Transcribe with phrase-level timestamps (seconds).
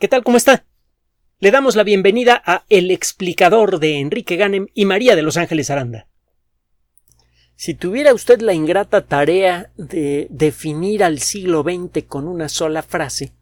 [0.00, 0.24] ¿Qué tal?
[0.24, 0.66] ¿Cómo está?
[1.38, 5.70] Le damos la bienvenida a El explicador de Enrique Ganem y María de Los Ángeles
[5.70, 6.08] Aranda.
[7.54, 13.34] Si tuviera usted la ingrata tarea de definir al siglo XX con una sola frase,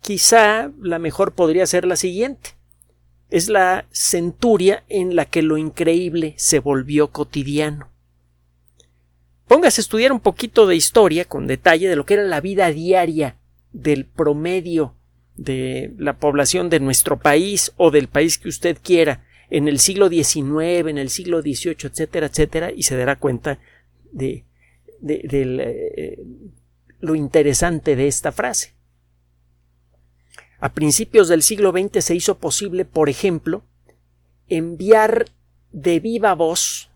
[0.00, 2.56] quizá la mejor podría ser la siguiente.
[3.30, 7.92] Es la centuria en la que lo increíble se volvió cotidiano.
[9.46, 12.72] Póngase a estudiar un poquito de historia con detalle de lo que era la vida
[12.72, 13.38] diaria
[13.72, 14.96] del promedio
[15.36, 20.08] de la población de nuestro país o del país que usted quiera en el siglo
[20.08, 23.58] XIX, en el siglo XVIII, etcétera, etcétera, y se dará cuenta
[24.12, 24.44] de,
[25.06, 26.18] eh,
[27.00, 28.74] lo interesante de esta frase.
[30.60, 33.64] A principios del siglo XX se hizo posible, por ejemplo,
[34.48, 35.26] enviar
[35.72, 36.90] de viva voz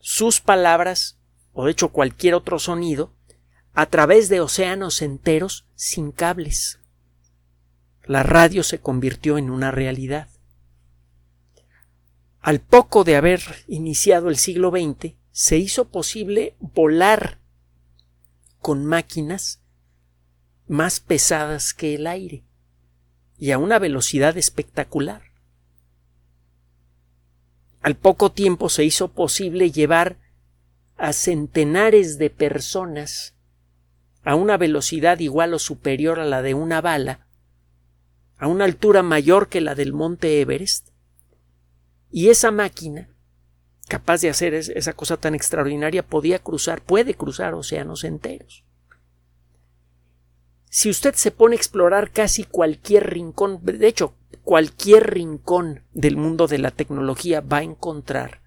[0.00, 1.18] sus palabras,
[1.52, 3.12] o de hecho cualquier otro sonido,
[3.72, 6.80] a través de océanos enteros sin cables
[8.08, 10.28] la radio se convirtió en una realidad.
[12.40, 17.38] Al poco de haber iniciado el siglo XX, se hizo posible volar
[18.60, 19.60] con máquinas
[20.66, 22.44] más pesadas que el aire
[23.36, 25.22] y a una velocidad espectacular.
[27.82, 30.18] Al poco tiempo se hizo posible llevar
[30.96, 33.34] a centenares de personas
[34.24, 37.27] a una velocidad igual o superior a la de una bala
[38.38, 40.88] a una altura mayor que la del monte Everest,
[42.10, 43.10] y esa máquina,
[43.88, 48.64] capaz de hacer esa cosa tan extraordinaria, podía cruzar, puede cruzar océanos enteros.
[50.70, 56.46] Si usted se pone a explorar casi cualquier rincón, de hecho, cualquier rincón del mundo
[56.46, 58.42] de la tecnología va a encontrar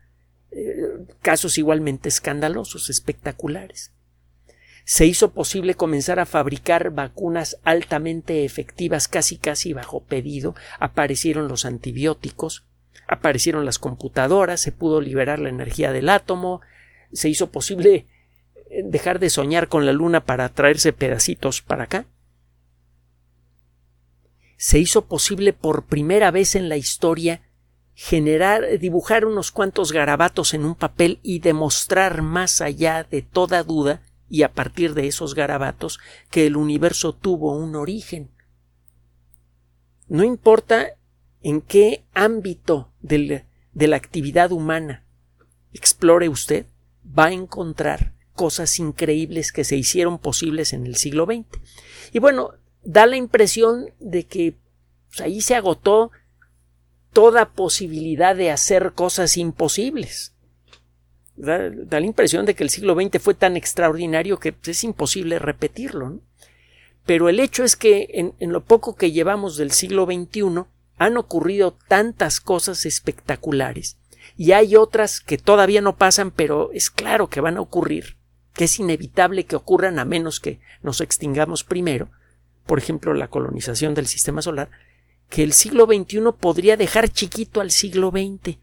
[0.51, 3.91] eh, casos igualmente escandalosos, espectaculares
[4.83, 11.65] se hizo posible comenzar a fabricar vacunas altamente efectivas casi casi bajo pedido, aparecieron los
[11.65, 12.65] antibióticos,
[13.07, 16.61] aparecieron las computadoras, se pudo liberar la energía del átomo,
[17.13, 18.07] se hizo posible
[18.69, 22.05] eh, dejar de soñar con la luna para traerse pedacitos para acá.
[24.57, 27.41] Se hizo posible por primera vez en la historia
[27.93, 34.01] generar, dibujar unos cuantos garabatos en un papel y demostrar más allá de toda duda
[34.31, 35.99] y a partir de esos garabatos
[36.29, 38.31] que el universo tuvo un origen.
[40.07, 40.95] No importa
[41.41, 43.43] en qué ámbito de
[43.73, 45.03] la actividad humana
[45.73, 46.65] explore usted,
[47.05, 51.45] va a encontrar cosas increíbles que se hicieron posibles en el siglo XX.
[52.13, 52.53] Y bueno,
[52.83, 54.55] da la impresión de que
[55.09, 56.11] pues, ahí se agotó
[57.11, 60.33] toda posibilidad de hacer cosas imposibles.
[61.41, 66.19] Da, la impresión de que el siglo XX fue tan extraordinario que es imposible repetirlo.
[67.05, 70.65] Pero el hecho es que en, en lo poco que llevamos del siglo XXI
[70.97, 73.97] han ocurrido tantas cosas espectaculares
[74.37, 78.17] y hay otras que todavía no pasan, pero es claro que van a ocurrir,
[78.53, 82.09] que es inevitable que ocurran a menos que nos extingamos primero,
[82.67, 84.69] por ejemplo, la colonización del sistema solar,
[85.29, 88.57] que el siglo XXI podría dejar chiquito al siglo XX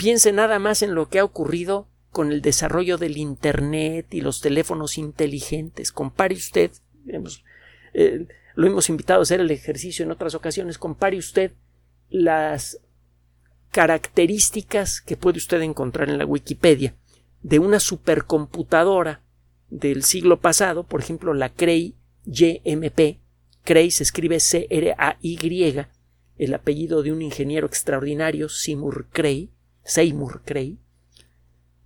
[0.00, 4.40] Piense nada más en lo que ha ocurrido con el desarrollo del Internet y los
[4.40, 5.92] teléfonos inteligentes.
[5.92, 6.70] Compare usted,
[7.92, 11.52] eh, lo hemos invitado a hacer el ejercicio en otras ocasiones, compare usted
[12.08, 12.80] las
[13.72, 16.94] características que puede usted encontrar en la Wikipedia
[17.42, 19.20] de una supercomputadora
[19.68, 21.94] del siglo pasado, por ejemplo la Cray
[22.24, 23.18] YMP,
[23.64, 25.84] Cray se escribe C-R-A-Y,
[26.38, 29.50] el apellido de un ingeniero extraordinario, Seymour Cray,
[29.90, 30.78] Seymour Cray,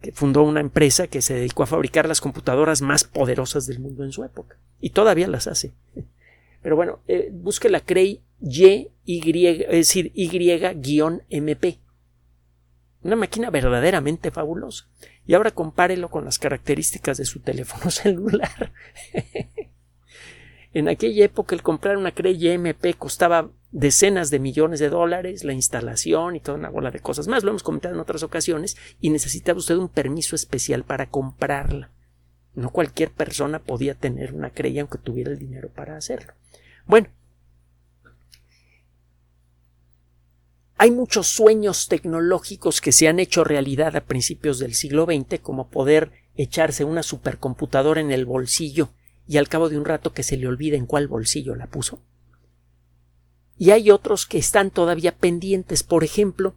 [0.02, 4.04] que fundó una empresa que se dedicó a fabricar las computadoras más poderosas del mundo
[4.04, 4.58] en su época.
[4.80, 5.72] Y todavía las hace.
[6.62, 11.78] Pero bueno, eh, busque la Cray Y, es decir, Y-MP.
[13.02, 14.86] Una máquina verdaderamente fabulosa.
[15.26, 18.72] Y ahora compárelo con las características de su teléfono celular.
[20.74, 25.52] En aquella época el comprar una Cray YMP costaba decenas de millones de dólares, la
[25.52, 27.44] instalación y toda una bola de cosas más.
[27.44, 31.90] Lo hemos comentado en otras ocasiones y necesitaba usted un permiso especial para comprarla.
[32.54, 36.34] No cualquier persona podía tener una creya aunque tuviera el dinero para hacerlo.
[36.86, 37.08] Bueno,
[40.76, 45.68] hay muchos sueños tecnológicos que se han hecho realidad a principios del siglo XX, como
[45.68, 48.90] poder echarse una supercomputadora en el bolsillo
[49.26, 52.00] y al cabo de un rato que se le olvide en cuál bolsillo la puso
[53.56, 56.54] y hay otros que están todavía pendientes, por ejemplo,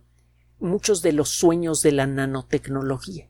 [0.59, 3.27] muchos de los sueños de la nanotecnología.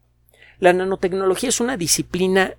[0.60, 2.56] La nanotecnología es una disciplina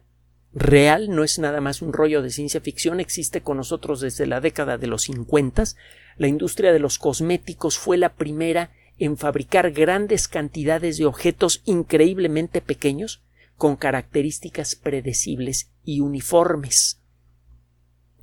[0.52, 4.40] real, no es nada más un rollo de ciencia ficción, existe con nosotros desde la
[4.40, 5.64] década de los 50.
[6.16, 12.60] La industria de los cosméticos fue la primera en fabricar grandes cantidades de objetos increíblemente
[12.60, 13.22] pequeños
[13.58, 17.02] con características predecibles y uniformes.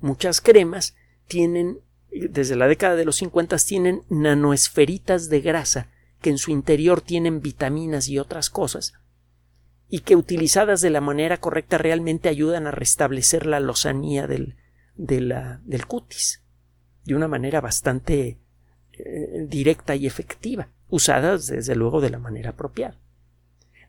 [0.00, 0.96] Muchas cremas
[1.28, 1.78] tienen,
[2.10, 5.90] desde la década de los 50, tienen nanoesferitas de grasa
[6.20, 8.94] que en su interior tienen vitaminas y otras cosas
[9.88, 14.56] y que utilizadas de la manera correcta realmente ayudan a restablecer la lozanía del,
[14.96, 16.42] del cutis
[17.04, 18.38] de una manera bastante
[18.92, 22.98] eh, directa y efectiva, usadas desde luego de la manera apropiada.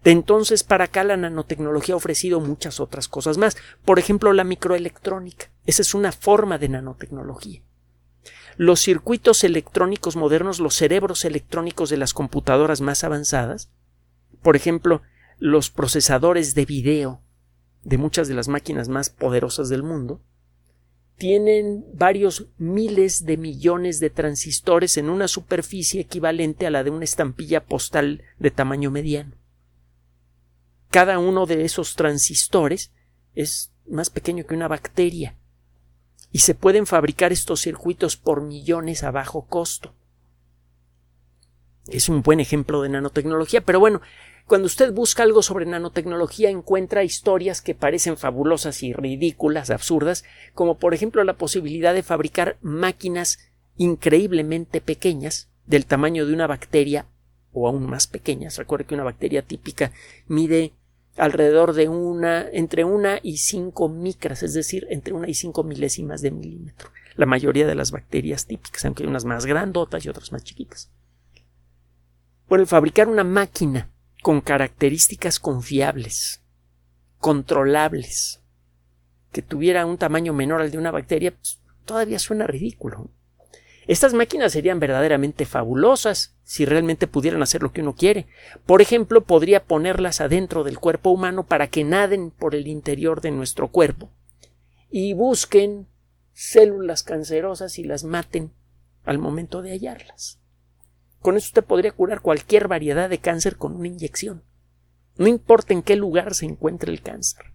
[0.08, 4.46] De entonces para acá la nanotecnología ha ofrecido muchas otras cosas más, por ejemplo la
[4.46, 5.52] microelectrónica.
[5.66, 7.62] Esa es una forma de nanotecnología.
[8.56, 13.70] Los circuitos electrónicos modernos, los cerebros electrónicos de las computadoras más avanzadas,
[14.42, 15.02] por ejemplo,
[15.40, 17.20] los procesadores de video
[17.84, 20.22] de muchas de las máquinas más poderosas del mundo
[21.18, 27.04] tienen varios miles de millones de transistores en una superficie equivalente a la de una
[27.04, 29.36] estampilla postal de tamaño mediano.
[30.90, 32.92] Cada uno de esos transistores
[33.36, 35.36] es más pequeño que una bacteria
[36.32, 39.94] y se pueden fabricar estos circuitos por millones a bajo costo.
[41.88, 44.02] Es un buen ejemplo de nanotecnología, pero bueno,
[44.46, 50.24] cuando usted busca algo sobre nanotecnología encuentra historias que parecen fabulosas y ridículas, absurdas,
[50.54, 53.40] como por ejemplo la posibilidad de fabricar máquinas
[53.78, 57.08] increíblemente pequeñas, del tamaño de una bacteria
[57.52, 58.58] o aún más pequeñas.
[58.58, 59.92] Recuerde que una bacteria típica
[60.28, 60.74] mide
[61.18, 66.22] alrededor de una, entre una y cinco micras, es decir, entre una y cinco milésimas
[66.22, 66.90] de milímetro.
[67.16, 70.92] La mayoría de las bacterias típicas, aunque hay unas más grandotas y otras más chiquitas.
[72.48, 73.92] Bueno, fabricar una máquina
[74.22, 76.44] con características confiables,
[77.20, 78.42] controlables,
[79.32, 83.10] que tuviera un tamaño menor al de una bacteria, pues, todavía suena ridículo.
[83.88, 88.28] Estas máquinas serían verdaderamente fabulosas si realmente pudieran hacer lo que uno quiere.
[88.66, 93.32] Por ejemplo, podría ponerlas adentro del cuerpo humano para que naden por el interior de
[93.32, 94.12] nuestro cuerpo
[94.90, 95.88] y busquen
[96.34, 98.52] células cancerosas y las maten
[99.06, 100.40] al momento de hallarlas.
[101.20, 104.44] Con eso usted podría curar cualquier variedad de cáncer con una inyección.
[105.18, 107.46] No importa en qué lugar se encuentre el cáncer.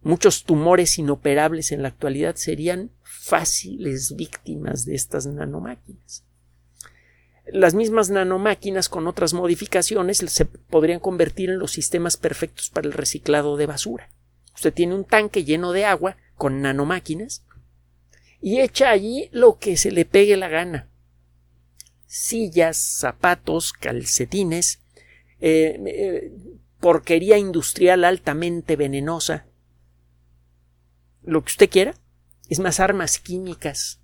[0.00, 2.90] Muchos tumores inoperables en la actualidad serían
[3.24, 6.24] fáciles víctimas de estas nanomáquinas.
[7.46, 12.92] Las mismas nanomáquinas con otras modificaciones se podrían convertir en los sistemas perfectos para el
[12.92, 14.10] reciclado de basura.
[14.54, 17.44] Usted tiene un tanque lleno de agua con nanomáquinas
[18.40, 20.88] y echa allí lo que se le pegue la gana
[22.14, 24.80] sillas, zapatos, calcetines,
[25.40, 26.32] eh, eh,
[26.78, 29.46] porquería industrial altamente venenosa,
[31.24, 31.94] lo que usted quiera,
[32.48, 34.00] es más armas químicas.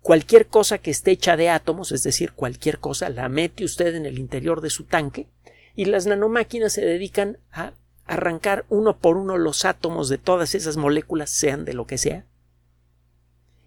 [0.00, 4.06] Cualquier cosa que esté hecha de átomos, es decir, cualquier cosa, la mete usted en
[4.06, 5.28] el interior de su tanque
[5.74, 7.72] y las nanomáquinas se dedican a
[8.04, 12.24] arrancar uno por uno los átomos de todas esas moléculas, sean de lo que sea,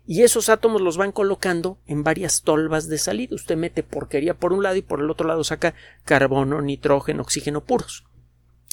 [0.10, 3.36] y esos átomos los van colocando en varias tolvas de salida.
[3.36, 7.64] Usted mete porquería por un lado y por el otro lado saca carbono, nitrógeno, oxígeno
[7.64, 8.08] puros,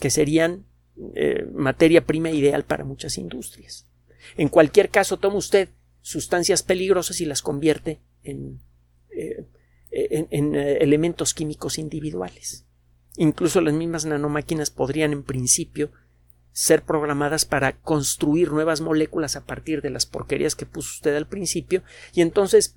[0.00, 0.64] que serían
[1.14, 3.85] eh, materia prima ideal para muchas industrias.
[4.36, 5.68] En cualquier caso, toma usted
[6.00, 8.60] sustancias peligrosas y las convierte en,
[9.10, 9.46] eh,
[9.90, 12.66] en eh, elementos químicos individuales.
[13.16, 15.90] Incluso las mismas nanomáquinas podrían en principio
[16.52, 21.26] ser programadas para construir nuevas moléculas a partir de las porquerías que puso usted al
[21.26, 21.82] principio
[22.14, 22.74] y entonces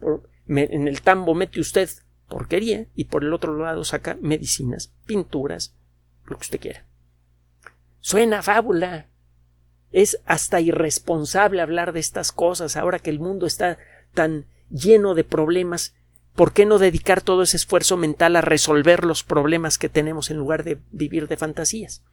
[0.48, 1.90] en el tambo mete usted
[2.28, 5.76] porquería y por el otro lado saca medicinas, pinturas,
[6.26, 6.86] lo que usted quiera.
[8.00, 9.09] Suena fábula.
[9.92, 13.78] Es hasta irresponsable hablar de estas cosas ahora que el mundo está
[14.14, 15.96] tan lleno de problemas.
[16.36, 20.38] ¿Por qué no dedicar todo ese esfuerzo mental a resolver los problemas que tenemos en
[20.38, 22.04] lugar de vivir de fantasías?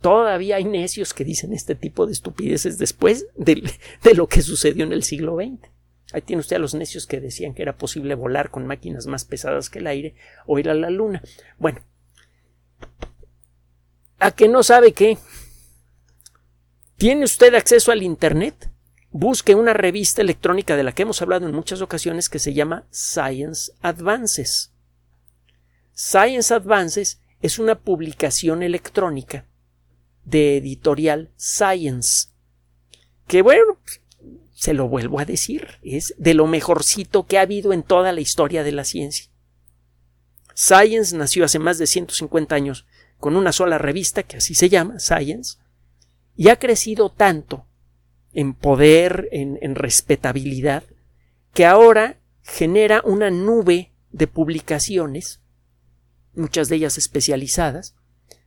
[0.00, 3.62] Todavía hay necios que dicen este tipo de estupideces después de,
[4.14, 5.70] lo que sucedió en el siglo XX.
[6.12, 9.24] Ahí tiene usted a los necios que decían que era posible volar con máquinas más
[9.24, 10.14] pesadas que el aire
[10.46, 11.22] o ir a la luna.
[11.58, 11.80] Bueno,
[14.18, 15.18] a que no sabe qué.
[16.96, 18.70] ¿Tiene usted acceso al Internet?
[19.10, 22.86] Busque una revista electrónica de la que hemos hablado en muchas ocasiones que se llama
[22.90, 24.72] Science Advances.
[25.92, 29.44] Science Advances es una publicación electrónica
[30.24, 32.28] de editorial Science.
[33.26, 33.78] Que bueno,
[34.54, 38.22] se lo vuelvo a decir, es de lo mejorcito que ha habido en toda la
[38.22, 39.26] historia de la ciencia.
[40.54, 42.86] Science nació hace más de 150 años
[43.18, 45.58] con una sola revista, que así se llama, Science,
[46.36, 47.66] y ha crecido tanto
[48.32, 50.84] en poder, en, respetabilidad,
[51.54, 55.40] que ahora genera una nube de publicaciones,
[56.34, 57.94] muchas de ellas especializadas,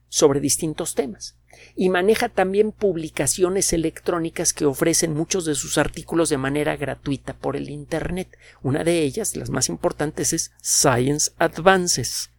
[0.07, 1.35] sobre distintos temas.
[1.75, 7.55] Y maneja también publicaciones electrónicas que ofrecen muchos de sus artículos de manera gratuita por
[7.55, 8.37] el Internet.
[8.61, 12.29] Una de ellas, las más importantes, es Science Advances.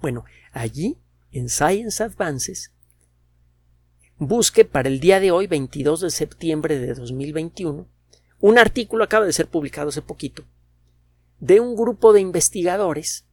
[0.00, 0.96] Bueno, allí,
[1.32, 2.73] en Science Advances,
[4.18, 7.86] busque para el día de hoy, 22 de septiembre de 2021,
[8.40, 10.44] un artículo acaba de ser publicado hace poquito
[11.40, 13.26] de un grupo de investigadores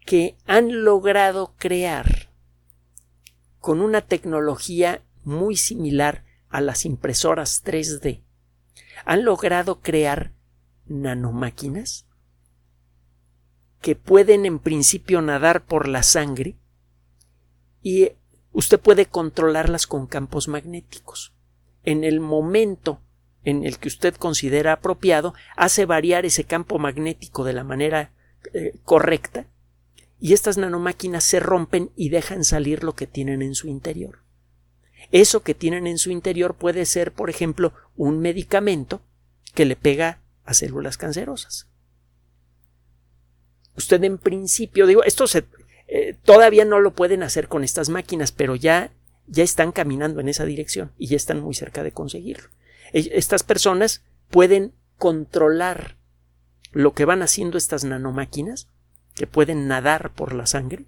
[0.00, 2.30] que han logrado crear
[3.58, 8.22] con una tecnología muy similar a las impresoras 3D,
[9.04, 10.32] han logrado crear
[10.86, 12.06] nanomáquinas
[13.80, 16.56] que pueden en principio nadar por la sangre
[17.82, 18.12] y
[18.56, 21.34] usted puede controlarlas con campos magnéticos.
[21.84, 23.02] En el momento
[23.44, 28.12] en el que usted considera apropiado, hace variar ese campo magnético de la manera
[28.54, 29.46] eh, correcta
[30.18, 34.20] y estas nanomáquinas se rompen y dejan salir lo que tienen en su interior.
[35.12, 39.02] Eso que tienen en su interior puede ser, por ejemplo, un medicamento
[39.52, 41.68] que le pega a células cancerosas.
[43.76, 45.44] Usted en principio, digo, esto se,
[45.88, 48.90] eh, todavía no lo pueden hacer con estas máquinas, pero ya,
[49.26, 52.48] ya están caminando en esa dirección y ya están muy cerca de conseguirlo.
[52.92, 55.96] E, estas personas pueden controlar
[56.72, 58.68] lo que van haciendo estas nanomáquinas
[59.14, 60.86] que pueden nadar por la sangre,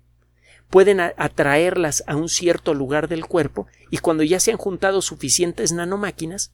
[0.69, 5.73] pueden atraerlas a un cierto lugar del cuerpo y cuando ya se han juntado suficientes
[5.73, 6.53] nanomáquinas,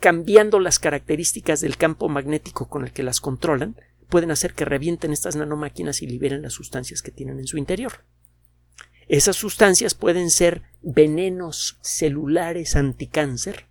[0.00, 3.76] cambiando las características del campo magnético con el que las controlan,
[4.08, 8.04] pueden hacer que revienten estas nanomáquinas y liberen las sustancias que tienen en su interior.
[9.08, 13.66] Esas sustancias pueden ser venenos celulares anticáncer.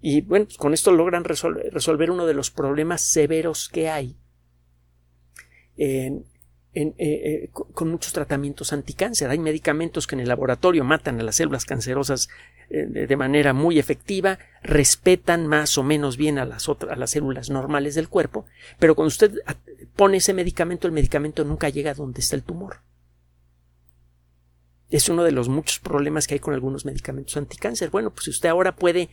[0.00, 4.18] Y bueno, pues con esto logran resolver uno de los problemas severos que hay
[5.76, 6.22] eh,
[6.74, 9.30] eh, con muchos tratamientos anticáncer.
[9.30, 12.28] Hay medicamentos que en el laboratorio matan a las células cancerosas
[12.68, 17.50] de manera muy efectiva, respetan más o menos bien a las, otras, a las células
[17.50, 18.46] normales del cuerpo,
[18.78, 19.38] pero cuando usted
[19.96, 22.78] pone ese medicamento, el medicamento nunca llega a donde está el tumor.
[24.90, 27.90] Es uno de los muchos problemas que hay con algunos medicamentos anticáncer.
[27.90, 29.08] Bueno, pues si usted ahora puede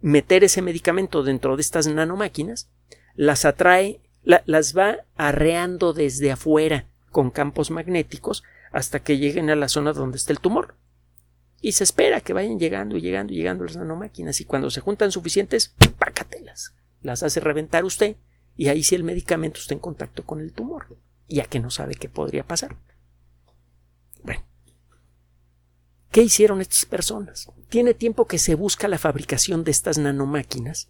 [0.00, 2.70] meter ese medicamento dentro de estas nanomáquinas,
[3.14, 9.68] las atrae las va arreando desde afuera con campos magnéticos hasta que lleguen a la
[9.68, 10.74] zona donde está el tumor.
[11.66, 14.80] Y se espera que vayan llegando y llegando y llegando las nanomáquinas y cuando se
[14.80, 16.76] juntan suficientes, pácatelas.
[17.02, 18.14] Las hace reventar usted
[18.56, 20.96] y ahí sí el medicamento está en contacto con el tumor,
[21.28, 22.76] ya que no sabe qué podría pasar.
[24.22, 24.44] Bueno,
[26.12, 27.50] ¿qué hicieron estas personas?
[27.68, 30.88] Tiene tiempo que se busca la fabricación de estas nanomáquinas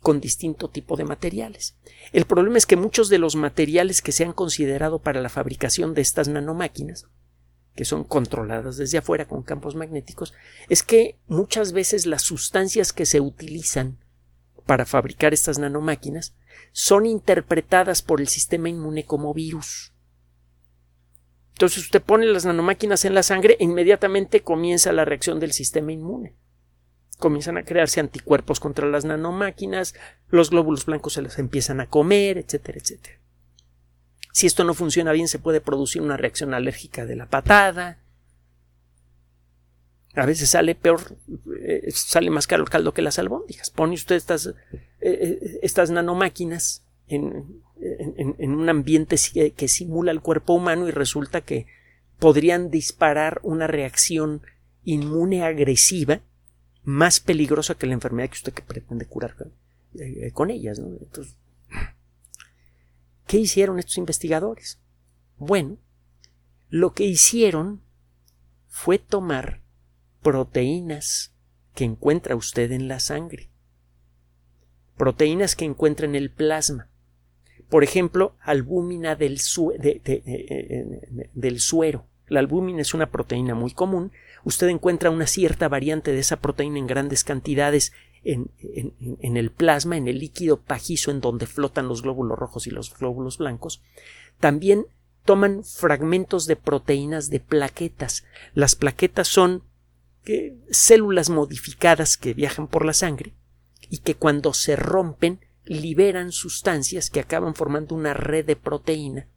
[0.00, 1.76] con distinto tipo de materiales.
[2.12, 5.94] El problema es que muchos de los materiales que se han considerado para la fabricación
[5.94, 7.06] de estas nanomáquinas,
[7.76, 10.34] que son controladas desde afuera con campos magnéticos,
[10.68, 13.98] es que muchas veces las sustancias que se utilizan
[14.66, 16.34] para fabricar estas nanomáquinas
[16.72, 19.92] son interpretadas por el sistema inmune como virus.
[21.52, 25.92] Entonces usted pone las nanomáquinas en la sangre e inmediatamente comienza la reacción del sistema
[25.92, 26.34] inmune
[27.18, 29.94] comienzan a crearse anticuerpos contra las nanomáquinas,
[30.28, 33.20] los glóbulos blancos se les empiezan a comer, etcétera, etcétera.
[34.36, 37.96] Si esto no funciona bien, se puede producir una reacción alérgica de la patada.
[40.12, 41.16] A veces sale peor,
[41.58, 43.70] eh, sale más caro el caldo que las albóndigas.
[43.70, 44.48] Pone usted estas,
[45.00, 47.62] eh, eh, nanomáquinas en,
[48.38, 49.16] un ambiente
[49.56, 51.66] que simula el cuerpo humano y resulta que
[52.18, 54.42] podrían disparar una reacción
[54.84, 56.20] inmune agresiva
[56.84, 59.34] más peligrosa que la enfermedad que usted que pretende curar
[59.94, 60.78] eh, con ellas.
[60.78, 61.36] Entonces,
[63.26, 64.80] ¿qué hicieron estos investigadores?
[65.36, 65.78] Bueno,
[66.68, 67.82] lo que hicieron
[68.68, 69.62] fue tomar
[70.22, 71.34] proteínas
[71.74, 73.50] que encuentra usted en la sangre,
[74.96, 76.88] proteínas que encuentra en el plasma,
[77.68, 79.40] por ejemplo, albúmina del,
[81.34, 82.06] del suero.
[82.28, 84.12] La albúmina es una proteína muy común
[84.46, 87.92] usted encuentra una cierta variante de esa proteína en grandes cantidades
[88.26, 92.96] en, el plasma, en el líquido pajizo en donde flotan los glóbulos rojos y los
[92.96, 93.82] glóbulos blancos.
[94.40, 94.86] También
[95.24, 98.24] toman fragmentos de proteínas de plaquetas.
[98.54, 99.64] Las plaquetas son
[100.70, 103.34] células modificadas que viajan por la sangre
[103.88, 109.28] y que cuando se rompen liberan sustancias que acaban formando una red de proteína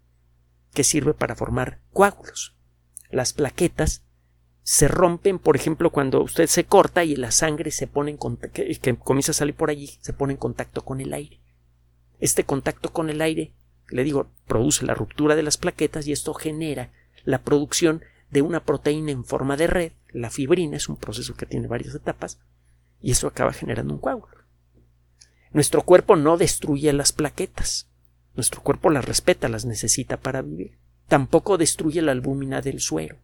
[0.73, 2.55] que sirve para formar coágulos.
[3.11, 4.03] Las plaquetas
[4.71, 8.77] se rompen, por ejemplo, cuando usted se corta y la sangre se pone en que,
[8.79, 11.39] que comienza a salir por allí, se pone en contacto con el aire.
[12.19, 13.51] Este contacto con el aire,
[13.89, 16.91] le digo, produce la ruptura de las plaquetas y esto genera
[17.25, 21.47] la producción de una proteína en forma de red, la fibrina, es un proceso que
[21.47, 22.37] tiene varias etapas,
[23.01, 24.37] y eso acaba generando un coágulo.
[25.51, 27.89] Nuestro cuerpo no destruye las plaquetas,
[28.35, 30.77] nuestro cuerpo las respeta, las necesita para vivir.
[31.07, 33.17] Tampoco destruye la albúmina del suero,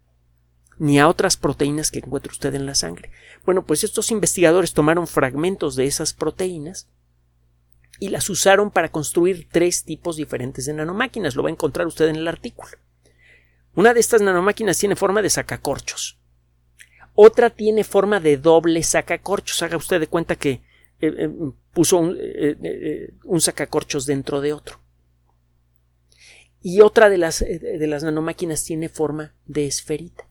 [0.78, 3.12] ni a otras proteínas que encuentre usted en la sangre.
[3.46, 6.90] Bueno, pues estos investigadores tomaron fragmentos de esas proteínas
[8.00, 11.36] y las usaron para construir tres tipos diferentes de nanomáquinas.
[11.36, 12.78] Lo va a encontrar usted en el artículo.
[13.74, 16.20] Una de estas nanomáquinas tiene forma de sacacorchos.
[17.14, 19.62] Otra tiene forma de doble sacacorchos.
[19.62, 21.30] Haga usted de cuenta que eh, eh,
[21.74, 24.80] puso un, eh, un, sacacorchos dentro de otro.
[26.62, 30.28] Y otra de las, de las nanomáquinas tiene forma de esferita.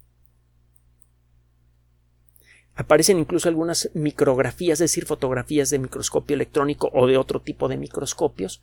[2.75, 7.77] Aparecen incluso algunas micrografías, es decir, fotografías de microscopio electrónico o de otro tipo de
[7.77, 8.63] microscopios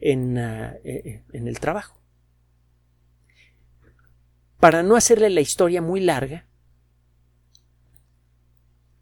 [0.00, 1.98] en, en el trabajo.
[4.60, 6.48] Para no hacerle la historia muy larga,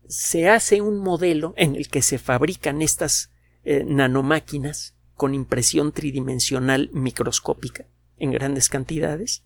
[0.08, 3.30] se hace un modelo en el que se fabrican estas
[3.64, 7.86] eh, nanomáquinas con impresión tridimensional microscópica
[8.18, 9.44] en grandes cantidades,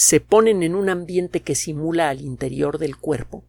[0.00, 3.44] se ponen en un ambiente que simula al interior del cuerpo,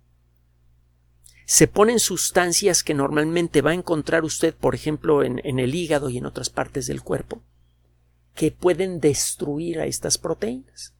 [1.45, 6.17] se ponen sustancias que normalmente va a encontrar usted, por ejemplo, en el hígado y
[6.17, 7.43] en otras partes del cuerpo,
[8.33, 10.95] que pueden destruir a estas proteínas.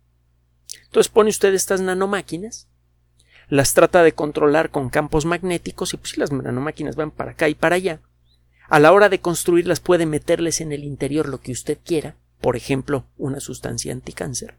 [0.84, 2.68] Entonces pone usted estas nanomáquinas,
[3.48, 7.56] las trata de controlar con campos magnéticos y pues las nanomáquinas van para acá y
[7.56, 8.02] para allá,
[8.68, 12.56] a la hora de construirlas puede meterles en el interior lo que usted quiera, por
[12.56, 14.56] ejemplo, una sustancia anticáncer.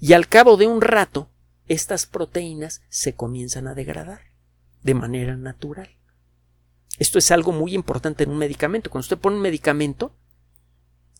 [0.00, 1.30] Y al cabo de un rato,
[1.68, 4.20] estas proteínas se comienzan a degradar
[4.82, 5.90] de manera natural.
[6.98, 8.90] Esto es algo muy importante en un medicamento.
[8.90, 10.14] Cuando usted pone un medicamento,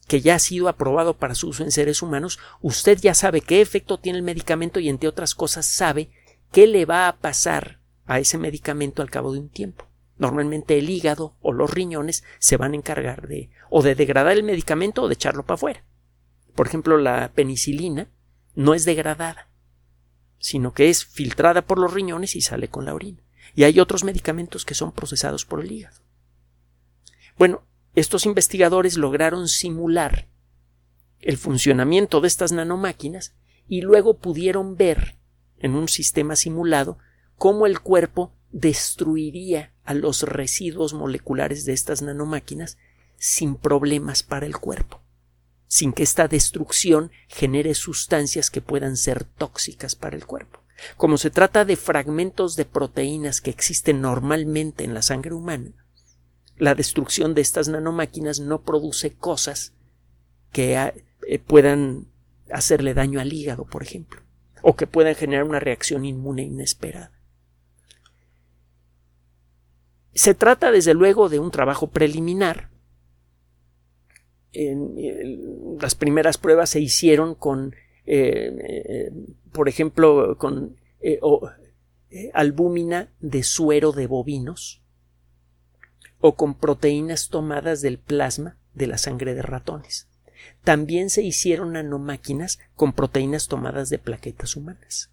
[0.06, 3.60] que ya ha sido aprobado para su uso en seres humanos, usted ya sabe qué
[3.60, 6.10] efecto tiene el medicamento y entre otras cosas sabe
[6.52, 9.86] qué le va a pasar a ese medicamento al cabo de un tiempo.
[10.16, 14.44] Normalmente el hígado o los riñones se van a encargar de o de degradar el
[14.44, 15.84] medicamento o de echarlo para afuera.
[16.54, 18.08] Por ejemplo, la penicilina
[18.56, 19.48] no es degradada,
[20.38, 23.22] sino que es filtrada por los riñones y sale con la orina.
[23.54, 26.00] Y hay otros medicamentos que son procesados por el hígado.
[27.38, 27.62] Bueno,
[27.94, 30.26] estos investigadores lograron simular
[31.20, 33.34] el funcionamiento de estas nanomáquinas
[33.68, 35.16] y luego pudieron ver
[35.58, 36.98] en un sistema simulado
[37.36, 42.78] cómo el cuerpo destruiría a los residuos moleculares de estas nanomáquinas
[43.16, 45.00] sin problemas para el cuerpo,
[45.76, 50.60] sin que esta destrucción genere sustancias que puedan ser tóxicas para el cuerpo.
[50.96, 55.72] Como se trata de fragmentos de proteínas que existen normalmente en la sangre humana,
[56.56, 59.74] la destrucción de estas nanomáquinas no produce cosas
[60.50, 60.94] que ah,
[61.28, 62.06] eh, puedan
[62.50, 64.22] hacerle daño al hígado, por ejemplo,
[64.62, 67.12] o que puedan generar una reacción inmune inesperada.
[70.14, 72.70] Se trata, desde luego, de un trabajo preliminar.
[74.52, 77.74] Las primeras pruebas se hicieron con,
[78.06, 79.12] eh, eh,
[79.52, 80.76] por ejemplo, con
[82.32, 84.82] albúmina de suero de bovinos,
[86.20, 90.08] o con proteínas tomadas del plasma de la sangre de ratones.
[90.64, 95.10] También se hicieron nanomáquinas con proteínas tomadas de plaquetas humanas.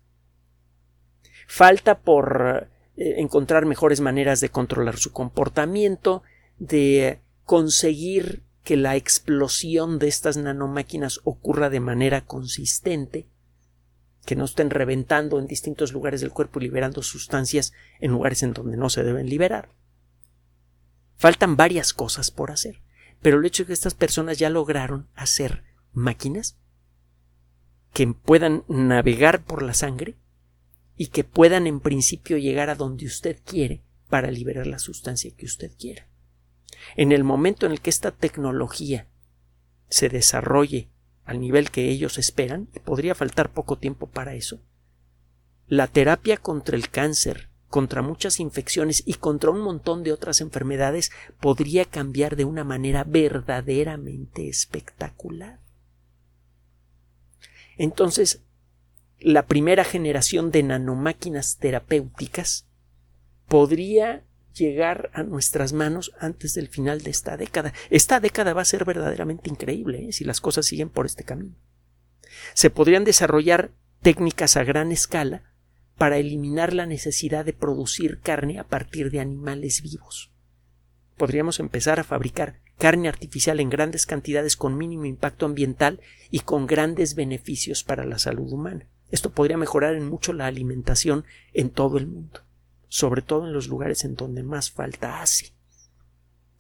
[1.48, 6.24] Falta por eh, encontrar mejores maneras de controlar su comportamiento,
[6.58, 13.28] de conseguir que la explosión de estas nanomáquinas ocurra de manera consistente,
[14.26, 18.54] que no estén reventando en distintos lugares del cuerpo y liberando sustancias en lugares en
[18.54, 19.70] donde no se deben liberar.
[21.16, 22.82] Faltan varias cosas por hacer,
[23.22, 26.58] pero el hecho de que estas personas ya lograron hacer máquinas
[27.94, 30.16] que puedan navegar por la sangre
[30.98, 35.46] y que puedan en principio llegar a donde usted quiere para liberar la sustancia que
[35.46, 36.08] usted quiera.
[36.96, 39.08] En el momento en el que esta tecnología
[39.90, 40.90] se desarrolle
[41.26, 44.60] al nivel que ellos esperan, y podría faltar poco tiempo para eso,
[45.68, 51.12] la terapia contra el cáncer contra muchas infecciones y contra un montón de otras enfermedades
[51.40, 55.60] podría cambiar de una manera verdaderamente espectacular.
[57.76, 58.44] Entonces,
[59.20, 62.68] la primera generación de nanomáquinas terapéuticas
[63.48, 67.74] podría llegar a nuestras manos antes del final de esta década.
[67.90, 70.12] Esta década va a ser verdaderamente increíble ¿eh?
[70.12, 71.56] si las cosas siguen por este camino.
[72.54, 75.44] Se podrían desarrollar técnicas a gran escala
[75.98, 80.32] para eliminar la necesidad de producir carne a partir de animales vivos.
[81.18, 86.66] Podríamos empezar a fabricar carne artificial en grandes cantidades con mínimo impacto ambiental y con
[86.66, 88.88] grandes beneficios para la salud humana.
[89.12, 92.42] Esto podría mejorar en mucho la alimentación en todo el mundo,
[92.94, 95.52] sobre todo en los lugares en donde más falta hace.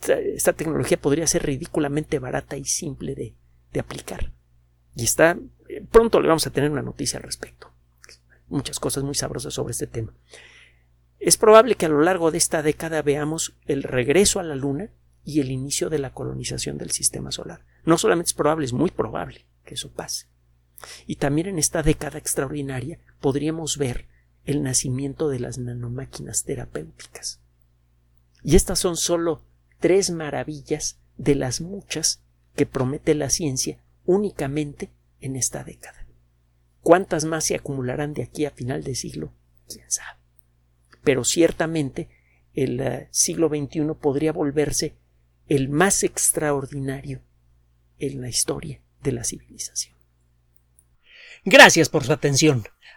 [0.07, 3.35] Esta tecnología podría ser ridículamente barata y simple de,
[3.71, 4.31] de aplicar.
[4.95, 5.37] Y está
[5.91, 7.71] pronto le vamos a tener una noticia al respecto.
[8.47, 10.11] Muchas cosas muy sabrosas sobre este tema.
[11.19, 14.89] Es probable que a lo largo de esta década veamos el regreso a la Luna
[15.23, 17.63] y el inicio de la colonización del sistema solar.
[17.85, 20.25] No solamente es probable, es muy probable que eso pase.
[21.05, 24.07] Y también en esta década extraordinaria podríamos ver
[24.45, 27.39] el nacimiento de las nanomáquinas terapéuticas.
[28.43, 29.41] Y estas son solo
[29.79, 32.21] tres maravillas de las muchas
[32.55, 36.05] que promete la ciencia únicamente en esta década.
[36.81, 39.33] ¿Cuántas más se acumularán de aquí a final de siglo?
[39.67, 40.19] ¿Quién sabe?
[41.03, 42.09] Pero ciertamente
[42.53, 44.95] el eh, siglo XXI podría volverse
[45.47, 47.21] el más extraordinario
[47.97, 49.95] en la historia de la civilización.
[51.45, 52.63] Gracias por su atención.